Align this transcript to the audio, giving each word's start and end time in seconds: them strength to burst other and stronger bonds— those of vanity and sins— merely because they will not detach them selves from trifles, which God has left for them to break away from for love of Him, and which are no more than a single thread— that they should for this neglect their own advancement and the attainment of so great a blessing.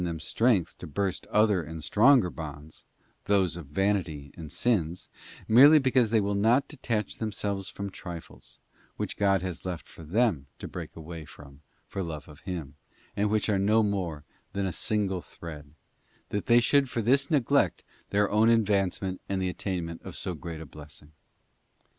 them 0.03 0.19
strength 0.19 0.75
to 0.79 0.87
burst 0.87 1.27
other 1.27 1.61
and 1.61 1.83
stronger 1.83 2.31
bonds— 2.31 2.85
those 3.25 3.55
of 3.55 3.67
vanity 3.67 4.31
and 4.35 4.51
sins— 4.51 5.09
merely 5.47 5.77
because 5.77 6.09
they 6.09 6.19
will 6.19 6.33
not 6.33 6.67
detach 6.67 7.19
them 7.19 7.31
selves 7.31 7.69
from 7.69 7.91
trifles, 7.91 8.57
which 8.97 9.15
God 9.15 9.43
has 9.43 9.63
left 9.63 9.87
for 9.87 10.01
them 10.01 10.47
to 10.57 10.67
break 10.67 10.95
away 10.95 11.23
from 11.23 11.61
for 11.85 12.01
love 12.01 12.27
of 12.27 12.39
Him, 12.39 12.77
and 13.15 13.29
which 13.29 13.47
are 13.47 13.59
no 13.59 13.83
more 13.83 14.23
than 14.53 14.65
a 14.65 14.73
single 14.73 15.21
thread— 15.21 15.71
that 16.29 16.47
they 16.47 16.59
should 16.61 16.89
for 16.89 17.03
this 17.03 17.29
neglect 17.29 17.83
their 18.09 18.27
own 18.31 18.49
advancement 18.49 19.21
and 19.29 19.39
the 19.39 19.49
attainment 19.49 20.01
of 20.03 20.15
so 20.15 20.33
great 20.33 20.61
a 20.61 20.65
blessing. 20.65 21.11